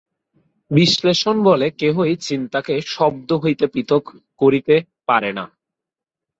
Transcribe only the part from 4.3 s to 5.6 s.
করিতে পারে না।